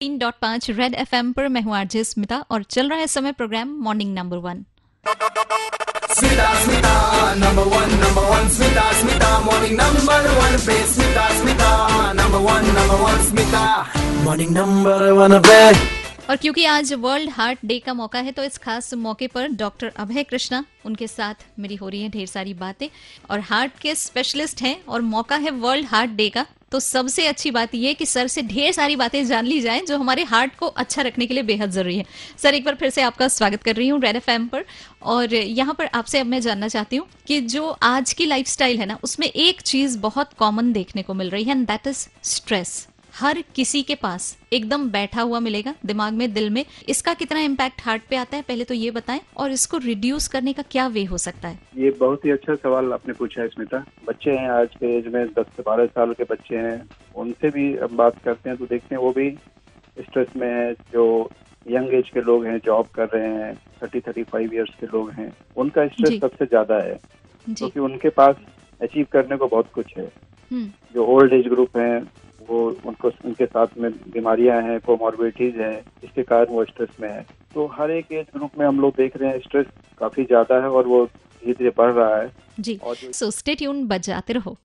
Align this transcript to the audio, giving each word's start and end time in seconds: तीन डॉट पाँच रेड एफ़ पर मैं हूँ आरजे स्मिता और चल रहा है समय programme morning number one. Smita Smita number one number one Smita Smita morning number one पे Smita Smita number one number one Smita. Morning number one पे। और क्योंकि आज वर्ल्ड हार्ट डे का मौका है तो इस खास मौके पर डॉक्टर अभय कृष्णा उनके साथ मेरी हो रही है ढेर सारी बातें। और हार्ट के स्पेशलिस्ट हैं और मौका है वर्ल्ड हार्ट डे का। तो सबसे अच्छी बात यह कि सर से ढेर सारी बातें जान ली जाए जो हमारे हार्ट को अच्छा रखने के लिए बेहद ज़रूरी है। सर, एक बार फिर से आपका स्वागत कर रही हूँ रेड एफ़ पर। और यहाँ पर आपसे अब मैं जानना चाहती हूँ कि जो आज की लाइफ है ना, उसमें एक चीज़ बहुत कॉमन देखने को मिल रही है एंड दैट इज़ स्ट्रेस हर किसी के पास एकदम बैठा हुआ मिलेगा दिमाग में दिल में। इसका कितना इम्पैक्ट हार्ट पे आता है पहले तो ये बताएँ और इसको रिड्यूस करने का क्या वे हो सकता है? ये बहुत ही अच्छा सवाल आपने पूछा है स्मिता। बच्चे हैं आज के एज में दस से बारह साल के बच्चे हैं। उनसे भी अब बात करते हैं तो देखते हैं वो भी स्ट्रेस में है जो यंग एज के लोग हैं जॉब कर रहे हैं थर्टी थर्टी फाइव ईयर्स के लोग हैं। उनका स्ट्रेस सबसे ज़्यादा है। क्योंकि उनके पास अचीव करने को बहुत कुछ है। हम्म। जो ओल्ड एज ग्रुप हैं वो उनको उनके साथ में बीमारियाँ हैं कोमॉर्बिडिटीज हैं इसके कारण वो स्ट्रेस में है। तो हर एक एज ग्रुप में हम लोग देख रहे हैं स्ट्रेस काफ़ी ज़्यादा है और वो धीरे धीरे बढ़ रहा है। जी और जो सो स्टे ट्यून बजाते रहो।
तीन 0.00 0.16
डॉट 0.18 0.34
पाँच 0.42 0.68
रेड 0.70 0.94
एफ़ 0.94 1.14
पर 1.32 1.46
मैं 1.48 1.60
हूँ 1.62 1.74
आरजे 1.76 2.02
स्मिता 2.04 2.38
और 2.50 2.62
चल 2.62 2.88
रहा 2.88 2.98
है 2.98 3.06
समय 3.06 3.32
programme 3.32 3.68
morning 3.82 4.12
number 4.14 4.36
one. 4.36 4.64
Smita 6.10 6.48
Smita 6.64 7.34
number 7.34 7.62
one 7.66 7.94
number 7.94 8.28
one 8.30 8.48
Smita 8.48 8.90
Smita 8.92 9.38
morning 9.40 9.72
number 9.72 10.28
one 10.30 10.56
पे 10.66 10.76
Smita 10.86 11.28
Smita 11.38 12.12
number 12.12 12.38
one 12.38 12.66
number 12.68 13.00
one 13.02 13.24
Smita. 13.28 13.62
Morning 14.24 14.50
number 14.50 15.10
one 15.12 15.38
पे। 15.38 15.56
और 16.30 16.36
क्योंकि 16.36 16.64
आज 16.64 16.92
वर्ल्ड 16.94 17.30
हार्ट 17.30 17.58
डे 17.64 17.78
का 17.78 17.94
मौका 17.94 18.18
है 18.18 18.32
तो 18.32 18.44
इस 18.44 18.58
खास 18.58 18.92
मौके 18.96 19.26
पर 19.26 19.48
डॉक्टर 19.54 19.92
अभय 19.96 20.24
कृष्णा 20.24 20.64
उनके 20.86 21.06
साथ 21.06 21.46
मेरी 21.58 21.76
हो 21.76 21.88
रही 21.88 22.02
है 22.02 22.08
ढेर 22.08 22.26
सारी 22.26 22.54
बातें। 22.56 22.88
और 23.30 23.40
हार्ट 23.50 23.78
के 23.80 23.94
स्पेशलिस्ट 23.94 24.62
हैं 24.62 24.76
और 24.84 25.00
मौका 25.08 25.36
है 25.36 25.50
वर्ल्ड 25.64 25.86
हार्ट 25.86 26.10
डे 26.10 26.28
का। 26.28 26.46
तो 26.76 26.80
सबसे 26.80 27.26
अच्छी 27.26 27.50
बात 27.50 27.74
यह 27.74 27.92
कि 27.92 28.06
सर 28.06 28.26
से 28.26 28.42
ढेर 28.42 28.72
सारी 28.72 28.96
बातें 28.96 29.24
जान 29.26 29.44
ली 29.44 29.60
जाए 29.60 29.80
जो 29.80 29.98
हमारे 29.98 30.22
हार्ट 30.24 30.56
को 30.56 30.66
अच्छा 30.66 31.02
रखने 31.02 31.26
के 31.26 31.34
लिए 31.34 31.42
बेहद 31.42 31.70
ज़रूरी 31.70 31.96
है। 31.98 32.04
सर, 32.38 32.54
एक 32.54 32.64
बार 32.64 32.74
फिर 32.74 32.90
से 32.90 33.02
आपका 33.02 33.28
स्वागत 33.28 33.62
कर 33.62 33.76
रही 33.76 33.88
हूँ 33.88 34.00
रेड 34.00 34.16
एफ़ 34.16 34.30
पर। 34.52 34.64
और 35.02 35.34
यहाँ 35.34 35.74
पर 35.74 35.86
आपसे 35.94 36.18
अब 36.18 36.26
मैं 36.26 36.40
जानना 36.40 36.68
चाहती 36.68 36.96
हूँ 36.96 37.06
कि 37.26 37.40
जो 37.40 37.68
आज 37.82 38.12
की 38.12 38.26
लाइफ 38.26 38.60
है 38.60 38.86
ना, 38.86 38.98
उसमें 39.04 39.26
एक 39.26 39.60
चीज़ 39.62 39.98
बहुत 39.98 40.32
कॉमन 40.32 40.72
देखने 40.72 41.02
को 41.02 41.14
मिल 41.14 41.30
रही 41.30 41.44
है 41.44 41.50
एंड 41.50 41.66
दैट 41.66 41.86
इज़ 41.86 42.06
स्ट्रेस 42.24 42.86
हर 43.16 43.40
किसी 43.54 43.82
के 43.82 43.94
पास 43.94 44.24
एकदम 44.52 44.88
बैठा 44.90 45.22
हुआ 45.22 45.38
मिलेगा 45.40 45.74
दिमाग 45.86 46.12
में 46.12 46.32
दिल 46.32 46.48
में। 46.50 46.64
इसका 46.88 47.14
कितना 47.14 47.40
इम्पैक्ट 47.40 47.80
हार्ट 47.82 48.02
पे 48.10 48.16
आता 48.16 48.36
है 48.36 48.42
पहले 48.42 48.64
तो 48.64 48.74
ये 48.74 48.90
बताएँ 48.90 49.20
और 49.36 49.52
इसको 49.52 49.78
रिड्यूस 49.78 50.26
करने 50.28 50.52
का 50.52 50.62
क्या 50.70 50.86
वे 50.86 51.04
हो 51.04 51.18
सकता 51.18 51.48
है? 51.48 51.58
ये 51.76 51.90
बहुत 52.00 52.24
ही 52.24 52.30
अच्छा 52.30 52.54
सवाल 52.54 52.92
आपने 52.92 53.14
पूछा 53.14 53.40
है 53.42 53.48
स्मिता। 53.48 53.84
बच्चे 54.08 54.30
हैं 54.30 54.48
आज 54.50 54.74
के 54.74 54.96
एज 54.96 55.06
में 55.14 55.26
दस 55.28 55.46
से 55.56 55.62
बारह 55.66 55.86
साल 55.86 56.12
के 56.12 56.24
बच्चे 56.24 56.56
हैं। 56.56 56.88
उनसे 57.16 57.50
भी 57.50 57.74
अब 57.76 57.94
बात 57.96 58.22
करते 58.24 58.50
हैं 58.50 58.58
तो 58.58 58.66
देखते 58.66 58.94
हैं 58.94 59.02
वो 59.02 59.12
भी 59.12 59.30
स्ट्रेस 60.00 60.36
में 60.36 60.48
है 60.48 60.72
जो 60.92 61.06
यंग 61.66 61.94
एज 61.94 62.10
के 62.14 62.20
लोग 62.20 62.44
हैं 62.46 62.58
जॉब 62.64 62.86
कर 62.94 63.08
रहे 63.14 63.32
हैं 63.34 63.54
थर्टी 63.82 64.00
थर्टी 64.00 64.22
फाइव 64.24 64.54
ईयर्स 64.54 64.74
के 64.80 64.86
लोग 64.86 65.10
हैं। 65.12 65.32
उनका 65.56 65.86
स्ट्रेस 65.88 66.20
सबसे 66.20 66.46
ज़्यादा 66.46 66.82
है। 66.82 67.00
क्योंकि 67.46 67.80
उनके 67.80 68.08
पास 68.20 68.36
अचीव 68.80 69.06
करने 69.12 69.36
को 69.36 69.46
बहुत 69.48 69.72
कुछ 69.74 69.96
है। 69.96 70.10
हम्म। 70.50 70.66
जो 70.94 71.04
ओल्ड 71.06 71.32
एज 71.32 71.48
ग्रुप 71.48 71.76
हैं 71.76 71.98
वो 72.48 72.64
उनको 72.86 73.10
उनके 73.24 73.46
साथ 73.46 73.78
में 73.78 73.90
बीमारियाँ 74.12 74.60
हैं 74.62 74.78
कोमॉर्बिडिटीज 74.86 75.56
हैं 75.60 75.78
इसके 76.04 76.22
कारण 76.22 76.52
वो 76.52 76.64
स्ट्रेस 76.64 76.96
में 77.00 77.08
है। 77.08 77.22
तो 77.54 77.66
हर 77.74 77.90
एक 77.90 78.12
एज 78.12 78.26
ग्रुप 78.36 78.58
में 78.58 78.66
हम 78.66 78.80
लोग 78.80 78.94
देख 78.96 79.16
रहे 79.16 79.30
हैं 79.30 79.38
स्ट्रेस 79.40 79.66
काफ़ी 79.98 80.24
ज़्यादा 80.24 80.60
है 80.62 80.70
और 80.70 80.86
वो 80.86 81.04
धीरे 81.06 81.52
धीरे 81.52 81.70
बढ़ 81.76 81.92
रहा 81.92 82.16
है। 82.16 82.30
जी 82.60 82.78
और 82.82 82.94
जो 82.96 83.12
सो 83.12 83.30
स्टे 83.30 83.54
ट्यून 83.54 83.86
बजाते 83.88 84.32
रहो। 84.32 84.56